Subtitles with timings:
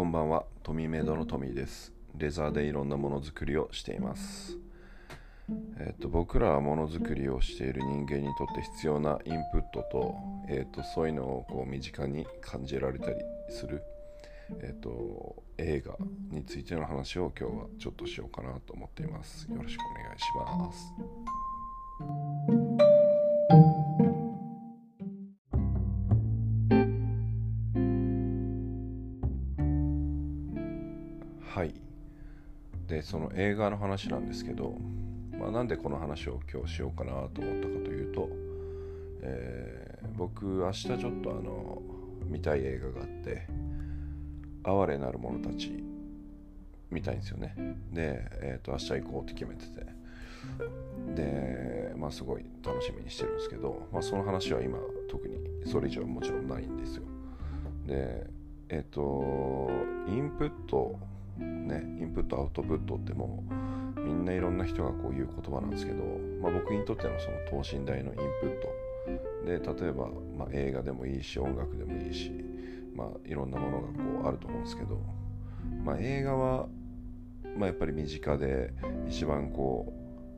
[0.00, 0.46] こんばんは。
[0.62, 1.92] トミーメイドのトミーです。
[2.16, 4.56] レザーでいろんなものづくりをしています。
[5.78, 10.16] えっと、僕らはものづくりをしている人間にとって必要なインプットと,、
[10.48, 13.16] えっとそういうのをこう身近に感じられたり
[13.50, 13.82] する、
[14.62, 15.98] えっと映画
[16.30, 19.46] についての話を今日はちょっとしようかなと思っています。
[19.50, 20.94] よろしくお願いします
[31.50, 31.74] はい。
[32.86, 34.76] でその映画の話なんですけど、
[35.36, 38.28] まあ、なんでこの話を今日しようかなと思ったかというと、
[39.22, 41.82] えー、僕明日ちょっとあの
[42.26, 43.48] 見たい映画があって
[44.62, 45.82] 「哀れなる者たち」
[46.88, 47.54] 見たいんですよね。
[47.92, 49.86] で、えーと、明日行こうって決めてて。
[51.14, 55.36] でまあすごい楽しみにしてるんですけど、まあ、その話は今特に
[55.66, 57.02] それ以上はもちろんないんですよ。
[57.86, 58.26] で
[58.68, 59.68] えっ、ー、と
[60.08, 60.98] インプット
[61.40, 63.44] ね、インプットアウトプットっても
[63.96, 66.04] うみんないろんな人がこう言う言葉なんですけど、
[66.42, 68.90] まあ、僕にとってのその等身大のインプット
[69.44, 72.32] で例えば、まあ、映画でもいいし音楽でもいいし、
[72.94, 73.92] まあ、いろんなものがこ
[74.24, 75.00] うあると思うんですけど、
[75.84, 76.66] まあ、映画は、
[77.56, 78.72] まあ、やっぱり身近で
[79.08, 79.92] 一番こ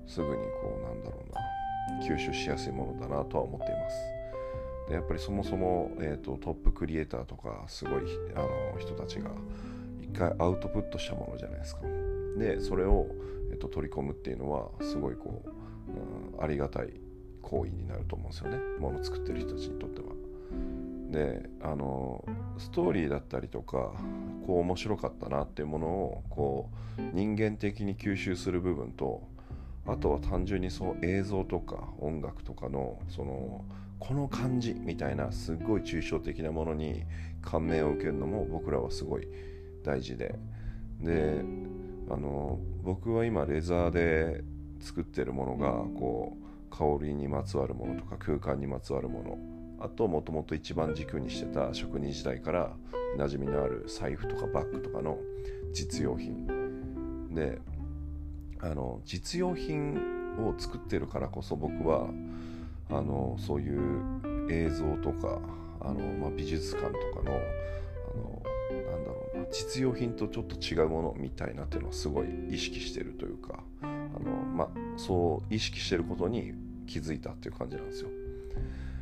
[0.07, 1.43] うすぐにこうなんだろうな
[2.07, 3.97] 吸収しやすいものだなとは思っています。
[4.89, 8.03] でやっぱりそもそも、えーと、トップクリエイターとかすごい
[8.35, 9.31] あの人たちが
[10.13, 11.83] 回アウトプットしたものじゃないですか。
[12.39, 13.07] でそれを、
[13.51, 15.51] えっと、取り込むっていうのはすごいこう、
[16.37, 16.93] うん、ありがたい
[17.43, 18.59] 行為になると思うんですよね。
[18.79, 20.07] もの作ってる人たちにとっては。
[21.11, 22.25] であの
[22.59, 23.93] ストーリーだったりとか
[24.47, 29.23] こう面白かったなっていうものをこう人間的に吸収する部分と
[29.87, 33.65] あとは単純にそう映像とか音楽とかのその
[33.99, 37.05] この感じみたいなすっごい抽象的なものに
[37.41, 39.29] 感銘を受けるのも僕らはすごい
[39.83, 40.39] 大事で。
[41.01, 41.45] で
[42.11, 44.45] あの僕は今レザーで
[44.81, 49.39] 作ってるものがこう香りにまつわるものとか空間にまつわるもの。
[49.85, 52.77] あともともと一番軸にしてた職人時代から
[53.19, 55.19] 馴染みのある財布とかバッグとかの
[55.73, 56.47] 実用品。
[57.35, 57.61] で
[58.61, 59.97] あの実用品
[60.39, 62.09] を作ってるからこそ僕は
[62.91, 65.41] あのそういう映像とか
[65.81, 68.43] あの、まあ、美術館とかのあの
[68.91, 69.22] なんだろうな
[69.53, 76.55] 実用品とちょっと違うものみたいなっていうのはすごい意識してるというかあの、ま、そう意識してることに
[76.87, 78.09] 気づいたっていう感じなんですよ。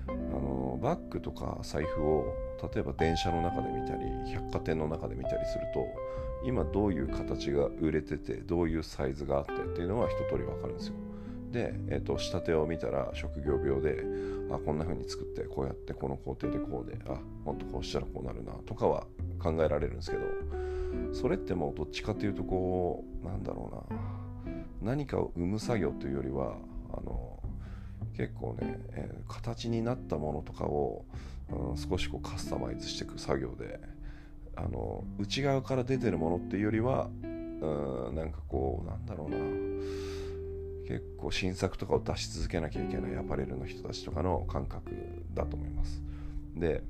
[0.09, 2.25] あのバッグとか財布を
[2.75, 5.87] 例えば電車の中で見たり百貨店の中で見たりすると
[6.45, 10.95] 今どういう形が売れててどういうサイズがあってっていうのは一通り分かるんですよ。
[11.53, 14.05] で、えーと、仕立てを見たら職業病で
[14.51, 19.07] あこんな風に作ってこうやってこの工程でこうであもっとこうしたらこうなるなとかは
[19.41, 20.23] 考えられるんですけど
[21.13, 23.95] それってもうどっちかっていうとこうなんだろう
[24.85, 26.57] な何かを生む作業というよりは
[26.93, 27.41] あの
[28.17, 31.05] 結構ね、えー、形になったものとかを、
[31.51, 33.81] うん、少しこうカスタマイズしていく作業で
[34.57, 39.37] あの内側から出てるものっていうよりはうんなんかこうなんだろうな
[40.91, 44.91] 結構新作とかを出し続けなきゃいけないアパレルの人たちとかの感覚
[45.35, 46.03] だと思います。
[46.57, 46.83] で、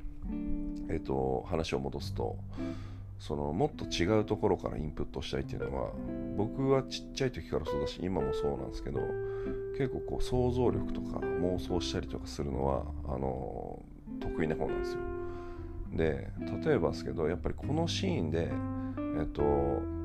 [0.89, 2.37] えっ、と話を戻すと
[3.19, 5.91] そのもっと違うところからインプットしたいっていうのは
[6.37, 9.01] 僕はちっちゃい時からそうだし今もそうなんですけど
[9.77, 13.79] 結構こう想像力とか妄想したりとかするのはあの
[14.21, 15.01] 得意な方なんですよ。
[15.93, 16.29] で
[16.65, 18.51] 例えばですけどやっぱりこのシーンで
[19.19, 19.43] えっと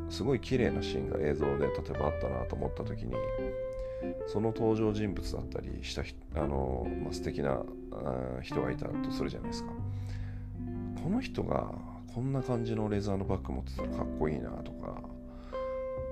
[0.10, 3.14] すごい綺麗なシーンが映像で例えばあったなと思った時に
[4.28, 6.04] その登場人物だったりした
[6.36, 7.62] あの、まあ、素敵な
[8.42, 9.72] 人がいたとするじゃないですか。
[11.04, 11.72] この人が
[12.14, 15.02] こんな感じのレザーのバッグ持ってたらかっこいいなとか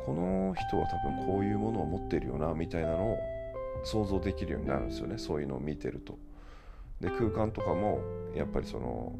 [0.05, 3.17] この人は多分こういうものを持ってるよなみたいなのを
[3.83, 5.17] 想像できるようになるんですよね。
[5.17, 6.17] そういうのを見てると。
[6.99, 8.01] で空間とかも
[8.35, 9.13] やっぱりその、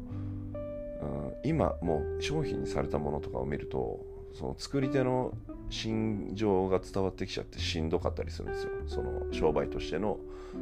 [1.02, 4.00] うん、今もう商品にされたものとかを見ると
[4.32, 5.32] その作り手の
[5.70, 8.70] 心情が伝わってきちゃってしんどかったりするんですよ。
[8.86, 10.18] その商売としての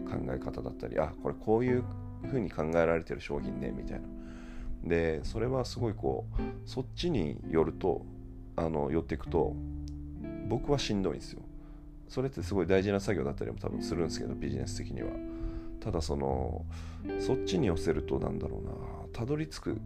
[0.09, 1.85] 考え方だったりあこれこういう
[2.27, 4.07] 風に考えられてる商品ねみたいな。
[4.85, 8.05] でそれはすごいこうそっちによると
[8.57, 9.55] あの寄っていくと
[10.49, 11.43] 僕はしんどいんですよ。
[12.09, 15.09] それってすごい大事な作業だったりも多分するんですけどビジネス的には。
[15.81, 16.65] ただその
[17.19, 18.73] そっちに寄せるとなんだろうな
[19.13, 19.81] たどり着く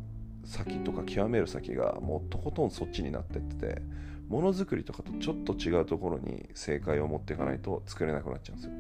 [0.45, 3.83] 先とか極める先がもうとことんそっちになってってて
[4.29, 8.73] ものづくりとかとちょっと違うところに正解を持っていかないと作れなくなっちゃうんですよ。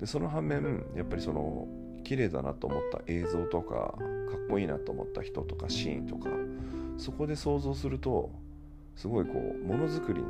[0.00, 1.66] でその反面やっぱりその
[2.08, 6.30] 綺麗だなと思った映像とかかっこいいなと思った人とかシーンとか
[6.96, 8.30] そこで想像すると
[8.96, 10.26] すごいこうものづくりに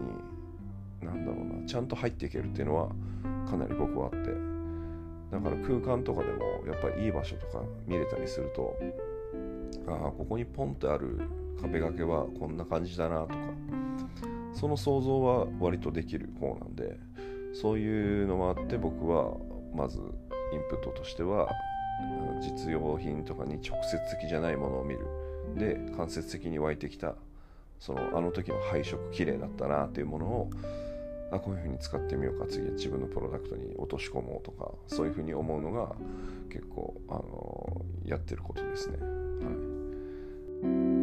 [1.07, 2.89] なんだろうなちゃんと入っていけるっていうのは
[3.49, 4.17] かなり僕はあって
[5.31, 8.77] だから空間とかでもやっぱりいい場所とか見れたりすると
[9.87, 11.21] ああここにポンってある
[11.63, 13.35] 壁掛けはこんな感じだなとか
[14.53, 16.99] その想像は割とできる方なんで
[17.55, 19.37] そういうのもあって僕は
[19.73, 20.01] まず
[20.53, 21.49] インプットとしては
[22.41, 25.07] 実用品とかに直接的じゃないものを見る
[25.57, 27.15] で間接的に湧いてきた
[27.81, 30.51] そのあの時の配色綺麗だったなっていうものを
[31.31, 35.95] あこういうふうに使ってみようか次は自分のプロダクトに落とし込もうとかそういうふうに思うのが
[36.51, 38.97] 結構あのやってることですね。
[38.99, 40.98] はい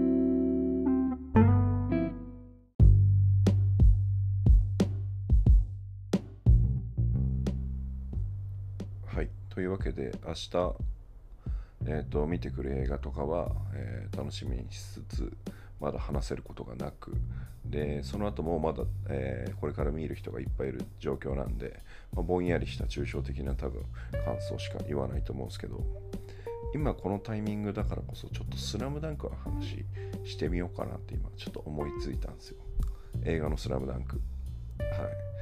[9.65, 10.75] というわけで明日、
[11.87, 15.37] えーと、見てくる映画とかは、えー、楽しみにしつつ
[15.81, 17.15] まだ話せることがなく
[17.65, 21.79] でその後もまだ、えー、これから見る人がいっぱいいる状況なんで、
[22.13, 23.81] まあ、ぼんやりした抽象的な多分
[24.23, 25.83] 感想しか言わないと思うんですけど
[26.75, 29.83] 今このタイミングだからこそちょっと「スラムダンクの話
[30.25, 32.57] してみようかなって今ちょっと思いついたんですよ。
[33.23, 34.21] 映画の「スラムダンク。
[34.77, 35.35] はい。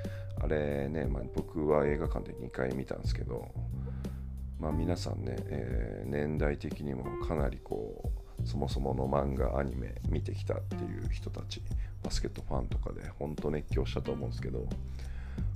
[0.44, 3.50] あれね、まあ、僕は映画館で2回見たんですけど
[4.64, 11.62] まあ、皆さんね、えー、年代的にもかなりこうそもそもの漫画アニメ見てきたっていう人たち
[12.02, 14.60] バスケットファンとかで本当熱狂したと思うんですけど、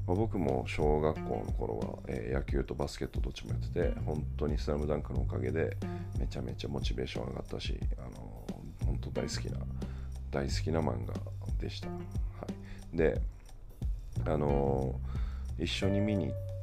[0.06, 5.78] まあ、僕も小学校の頃は、えー、野球とバスケットどっちもやってて本当に「スラムダンクのおかげで
[6.20, 9.60] めちゃめちゃモチベーション上がったし、あのー、本当大好きな
[10.32, 11.14] 大好きな漫画
[11.62, 11.96] でした、は
[12.94, 13.22] い、で
[14.26, 16.57] あのー、一緒に見に行って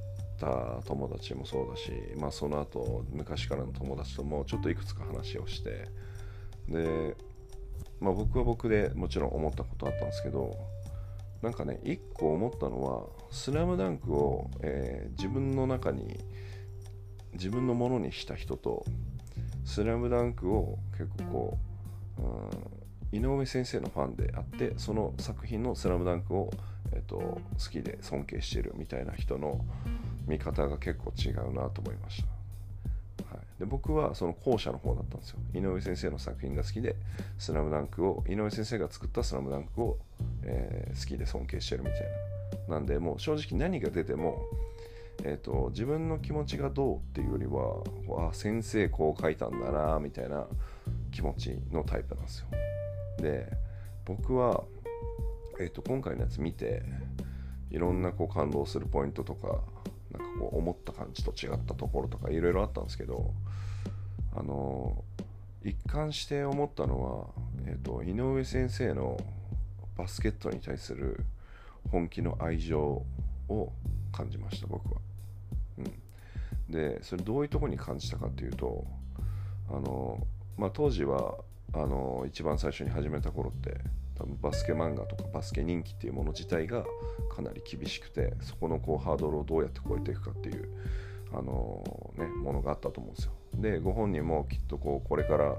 [0.44, 5.88] た友達もそうだし、まあ、その後昔からの友達ともちょっといくつか話をして
[6.68, 7.16] で、
[8.00, 10.56] まあ、僕は僕でもちろん思ったことあったんですけど
[11.42, 16.18] なんかね一個思ったのは「スラムダンクを、えー、自分の中に
[17.32, 18.84] 自分のものにした人と
[19.64, 21.58] 「スラムダンクを結構こ
[22.18, 22.22] う、
[23.14, 26.50] うん、井上先生のファンであってその作品の「スラムダンクを、
[26.92, 29.64] えーと好きで尊敬してるみたいな人の
[30.26, 35.38] 見方が結構違うなと思いました、はい、で僕はその後者の方だったんですよ。
[35.54, 36.96] 井上先生の作品が好きで
[37.38, 39.98] 「スラムダンクを井上先生が作った「スラムダンクを、
[40.42, 42.00] えー、好きで尊敬してるみたい
[42.68, 42.74] な。
[42.76, 44.42] なんでもう正直何が出ても
[45.22, 50.46] えーと、自分の気持ちがどうっていうよりはあ先生こう書いたんだなみたいな
[51.12, 52.46] 気持ちのタイプなんですよ。
[53.18, 53.48] で
[54.04, 54.64] 僕は、
[55.60, 56.82] えーと今回のやつ見て
[57.70, 59.60] いろんなこう感動するポイントとか
[60.18, 63.32] なんかこう思った感じと違ったところとかいろいろあったんですけど
[64.36, 65.04] あの
[65.64, 69.18] 一貫して思ったのは、えーと、井上先生の
[69.96, 71.24] バスケットに対する
[71.90, 73.02] 本気の愛情
[73.48, 73.72] を
[74.12, 75.00] 感じました僕は。
[75.78, 78.84] うん、でそれどういうとこに感じたかっていうと
[79.70, 80.26] あの、
[80.56, 81.36] まあ、当時は
[81.72, 83.78] あの一番最初に始めた頃って
[84.16, 86.84] 多分バスケ漫画とかバスケ人気っていうもの自体が
[87.34, 90.68] かなり厳しくてそこのこうハードルをどうやって超えていくかっていう
[91.36, 91.82] あの
[92.16, 93.32] ね、ものがあったと思うんですよ。
[93.56, 95.54] でご本人もきっとこうこれからが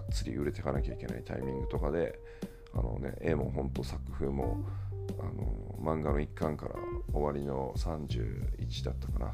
[0.00, 2.18] っつり売れていかなきゃいけないタイミングとかで
[2.74, 4.62] あの、ね、絵も本当作風も
[5.18, 6.74] あの漫画の一巻から
[7.12, 9.32] 終わりの31だったかな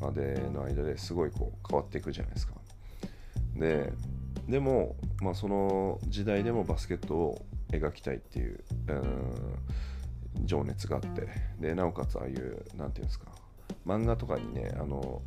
[0.00, 2.54] までの間ですごいこう変わっていくじゃないですか。
[3.56, 3.92] で
[4.48, 11.28] でも、まあ、その時代でもバスケットを描きたいっていう、うん、情熱があって。
[11.60, 13.26] でなおかつああいう何て言うんですか。
[13.86, 15.22] 漫画とかにねあの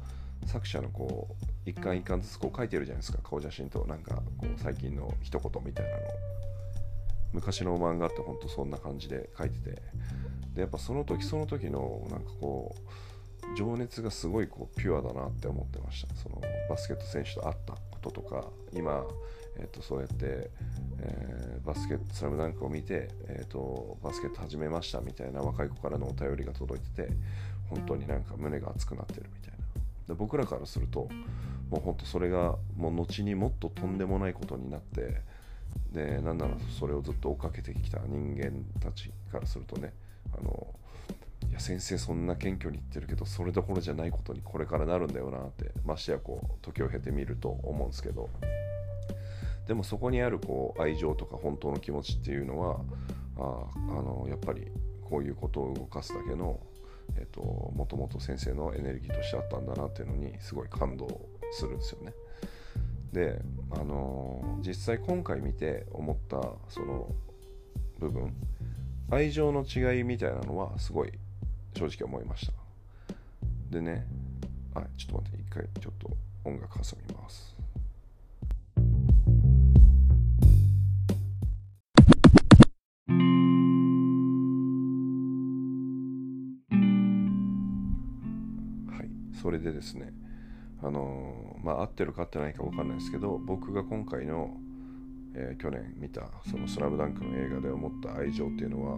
[0.46, 3.20] 作者のこう一巻一巻ずつこう書いてるじゃないですか。
[3.24, 5.98] 顔写真となんかこう最近の一言みたいなの。
[7.34, 9.82] 昔の漫画ってほんとそんな感じで書いてて。
[10.54, 16.16] でやっぱその時その時のなんかこう情熱がすごいこうピュアだなって思ってました。
[16.16, 19.06] そのバスケット選手と会ったこととか今
[19.62, 20.50] えーと、そうやって、
[21.00, 27.14] えー、バスケットスラムダンクを見て、えーと、バスケット始めましたみたいな若い子からのお便りが届いてて
[27.70, 29.58] 本当になんか胸が熱くなってるみたいな。
[30.08, 31.08] で僕らからすると
[31.70, 35.22] もう本当それがもう後にもっととんでもないことになって
[35.94, 38.52] でなんならそれをずっと追っかけてきた人間
[38.82, 39.94] たちからするとね
[40.38, 40.68] あの
[41.50, 48.30] いや先生そんな謙虚に言ってるけどそれどころじゃないことにこれからなるんだよなってましてやこう時を経てみると思うんですけど。
[49.68, 52.82] でもそこにあるこう愛情とか本当の気持ちっていうのは
[53.38, 54.68] ああのやっぱり
[55.10, 56.60] こういうことを動かすだけの
[57.18, 61.08] えっと、もともと先生のエネルギーとしてあったんだなっていうのにすごい感動
[61.52, 62.14] するんですよね。
[63.12, 63.42] で
[63.72, 67.10] あのー、実際今回見て思ったその
[68.00, 68.34] 部分
[69.10, 71.12] 愛情の違いみたいなのはすごい
[71.76, 72.54] 正直思いました
[73.70, 74.06] でね
[74.74, 76.10] あちょっと待って一回ちょっと
[76.46, 77.54] 音楽挟みます
[89.62, 90.14] でですね
[90.84, 94.52] あのまあ合ってるか合ってないか分かんないですけど僕が今回の、
[95.36, 98.98] えー、去年見たその「スラムダンクの映画で思った愛情っていうのは、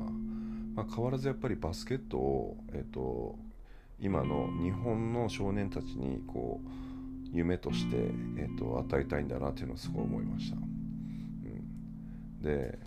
[0.76, 3.38] まあ、変わらずやっぱりバスケットを、えーと、
[4.00, 6.84] 今の日本の少年たちにこう
[7.34, 7.98] 夢として、
[8.38, 10.58] えーと、与えたいんだなっていうのをすごい思いました。
[10.58, 12.80] うん、で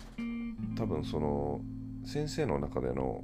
[0.75, 1.61] 多分その
[2.05, 3.23] 先生の中での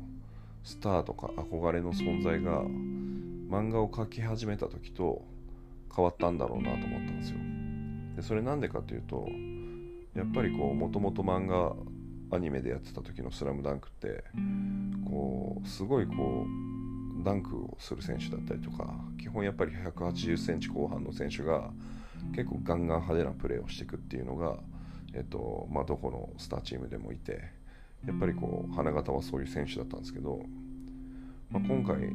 [0.63, 2.61] スターとか憧れの存在が
[3.53, 5.23] 漫画を描き始めた時と
[5.95, 7.37] 変わったんだろうなと思ったんですよ。
[8.15, 9.27] でそれなんでかというと
[10.15, 11.75] やっぱりこうもともと漫画
[12.35, 14.23] アニメでやってた時の「スラムダンクって
[15.05, 16.47] こうすごいこ
[17.21, 21.71] うダンクをする選手だったりとか基本やっぱり1 8 0センチ後半の選手が
[22.35, 24.57] 結構ガンガン派手なプレーをしていくっていうのが、
[25.13, 27.51] えっとまあ、どこのスターチームでもいて
[28.05, 30.41] やっぱりこう花形はそういう選手だったんですけど、
[31.51, 32.09] まあ、今回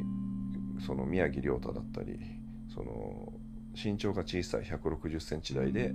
[0.85, 2.18] その宮城亮太だったり
[2.75, 3.32] その
[3.75, 5.92] 身長が小さい1 6 0センチ台で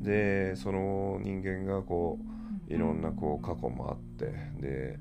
[0.00, 2.18] でその人間がこ
[2.68, 4.26] ういろんなこう過去もあって
[4.60, 4.98] で、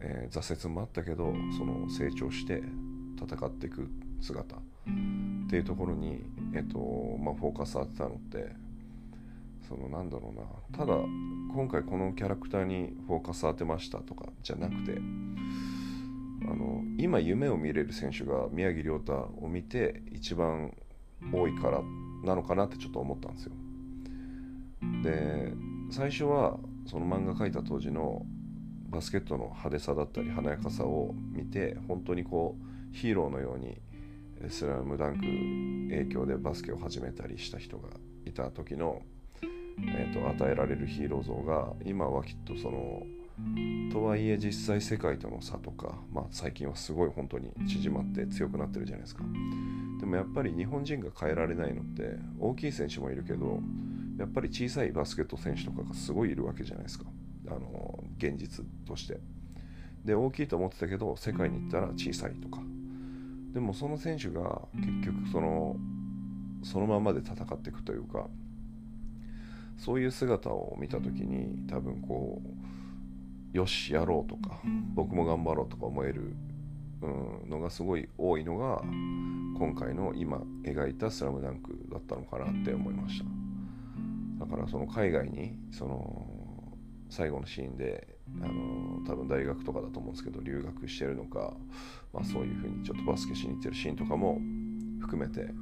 [0.00, 2.62] えー、挫折もあったけどその成長して
[3.20, 3.88] 戦っていく
[4.20, 4.58] 姿っ
[5.50, 6.24] ていうところに、
[6.54, 6.78] えっと
[7.20, 8.52] まあ、フォーカス当てたのって
[9.68, 10.98] そのなんだろうなただ
[11.54, 14.98] 今回このキャラクターにフォーカス当てましたとかじゃなくて
[16.50, 20.76] あの今夢を見れる選手が宮城亮太を見て一番
[21.32, 21.80] 多いから
[22.24, 23.52] なのかなってちょっと思ったんですよ。
[25.04, 25.52] で
[25.90, 28.26] 最初はその漫画描いた当時の
[28.88, 33.80] バスケットの派手さだったり華やかさを見て本当にこうヒーローのように
[34.50, 35.20] 「スラムダンク」
[35.94, 37.90] 影響でバスケを始めたりした人が
[38.24, 39.02] いた時の、
[39.42, 43.02] えーと、与えられるヒーロー像が今はきっとその
[43.90, 49.24] とはいえ実際世界との差とか、まあ、最近はすごい本当に縮まって強くなってるじゃないですか。
[50.00, 53.60] でもやっぱり日本人が変えられないのって大きい選手もいるけど
[54.18, 57.06] やっぱり小さいバスケット選手とかがすごいいるわけじゃないですか。
[57.48, 59.20] あの現実として。
[60.04, 62.60] で大きいと思ってたけど世界に行ったら小さいとか。
[63.52, 65.76] でもその選手が結局その
[66.62, 68.28] そのままで戦っていくというか
[69.76, 72.48] そういう姿を見た時に多分こう
[73.52, 74.60] よしやろうとか
[74.94, 76.34] 僕も頑張ろうとか思える
[77.00, 78.82] うんのがすごい多いのが
[79.58, 83.24] 今回の今描いた「スラムダンクだったのかなって思いました。
[84.44, 86.28] だからその海外にその
[87.08, 91.56] 最後のシーンであの多分大学とかだと思うんですけど留学してるのか、
[92.12, 94.38] まあ、そういうふうにちょっとバスケしに行ってるシーンとかも
[95.00, 95.52] 含めて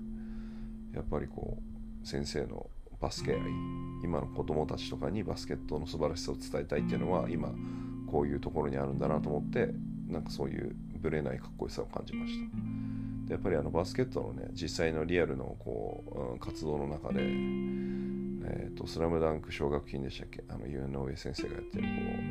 [0.92, 1.58] やっぱりこ
[2.02, 2.68] う先生の
[3.00, 3.40] バスケ愛
[4.02, 7.52] 今の子供たちとかにバスケットの素晴らしさを伝えたいっていうのは今
[8.06, 9.70] こういうところにあるんだなと思って
[10.08, 12.50] なんかそういうぶれないかっこよさを感じました。
[13.26, 17.20] でやっぱりあのバスケットのね実際のリアルのこう、うん、活動の中で
[18.48, 20.44] えーと、スラムダンク奨学金でしたっけ？
[20.48, 21.88] あの井上先生がやってるこ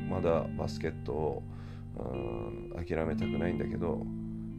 [0.08, 1.44] うまだバスケットを、
[1.98, 4.02] うん、諦めたくないんだけど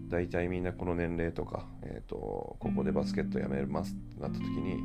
[0.09, 4.77] 大体みんなこの年齢とか、えーと、ここでバスケットやめますってなった時に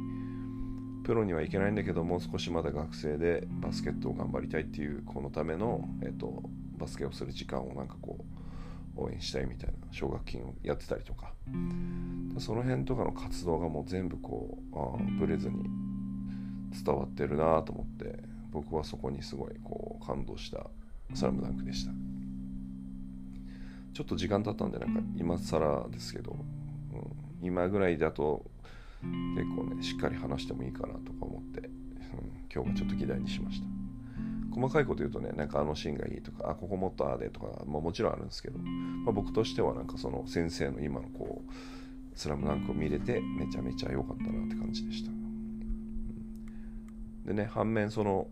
[1.03, 6.43] プロには行けないんだけどもう少しまだ学生でバスケットを頑張りたいっていうこのための、えーと
[6.81, 8.25] バスケをする時間をなんかこ
[8.97, 11.31] う応援したいみたいな奨学金をやってたりとか。
[12.39, 15.65] その辺とかの活動がもう全部こうあブレずに
[16.83, 18.19] 伝わってるなと思って
[18.51, 20.65] 僕はそこにすごいこう感動した
[21.13, 21.91] 「スラムダンクでした。
[23.93, 26.37] ちょっと時間経ったんでなんか今更ですけど、
[26.93, 28.49] うん、今ぐらいだと
[29.03, 31.67] 結構ねしっかり話してもいいかなとか思って、うん、
[32.53, 33.67] 今日はちょっと議題にしました。
[34.53, 41.51] 細かいこと言うとねなんかあのシーンがいいとかあここもっとああでとか、まあ、もちろんあるんですけど、まあ、僕としてはなんかその先生の今のこう
[42.15, 48.27] 「スラムダンクを見れてめちゃめちゃ良かったなって感じでした、うん、でね反面その、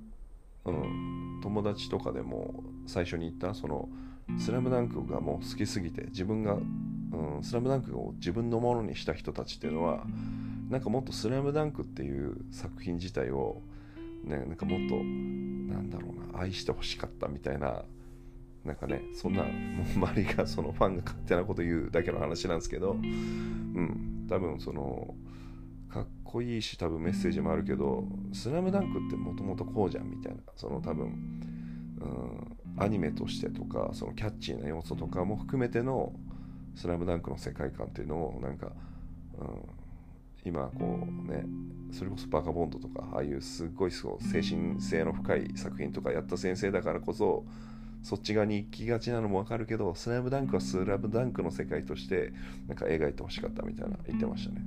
[0.66, 3.88] うん、友達とかでも最初に言ったその
[4.38, 6.58] 「スラムダンクがもう好きすぎて自分が
[7.12, 10.06] 「うん、スラムダンクを自分のものにした人たちっていうのは
[10.70, 13.62] なんかもっと「スラムダンクっていう作品自体を
[14.24, 17.84] ね、なんかもっとなんだろうな愛してほしかったみたいな
[18.66, 25.16] なんかねそんなもう周りがそのファンが勝手なこと言うだけの話なんですけどうん多分その
[25.90, 31.06] かっこいいし多分メッセージもあるけど「スラムダンクってもともとこうじゃんみたいなその多分、
[32.76, 36.14] うん、アニメとしてとかそのキャッチーな要素とかも含めての
[36.76, 38.74] 「スラムダンクの世界観っていうのをなんか、
[39.40, 39.48] うん、
[40.46, 41.46] 今こうね
[41.92, 47.46] それこそバカボンドとかああいうすっごいそう精神性の深い作品とかやった先生だからこそ
[48.04, 52.32] そっち側に行きがちなのもわかるけどスラムダンクはスラムダンクの世界として
[52.68, 54.62] なんか描いてほしかったみたいな言ってましたね、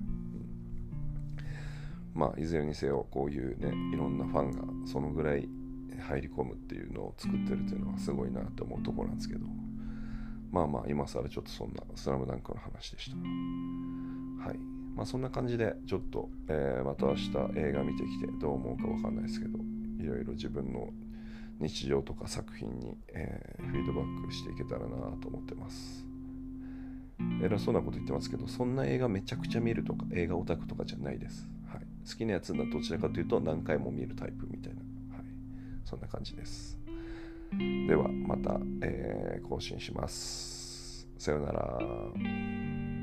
[2.15, 5.49] うん、まあいずれにせよこういうねいろんなファンがそのぐらい
[6.01, 9.47] 入り込むっていうのを作ってるっていうのはすごいなって思うとこなんですけど。
[10.53, 13.17] まあまあ今更ちょっとそんなスラムダンクの話でした。
[14.47, 14.59] はい。
[14.95, 19.59] まあ、そんな感じでちょっと、えー、また明日映画見てきてどう思うか分かんないですけど
[19.99, 20.91] いろいろ自分の
[21.61, 24.89] 日常とか作品に、えー、フィードバックしていけたらな
[25.23, 26.05] と思ってます。
[27.43, 34.81] 偉そうなこと言ってますけどそんな映画めちゃくちゃ見るとか映画オタクとかじゃないです、はい、好きなやつはどちらかというと何回も見るタイプみたいな、
[35.17, 35.27] はい、
[35.85, 36.82] そんな感じです。
[37.89, 41.09] ではまた、えー、更新します。
[41.19, 43.02] さようなら。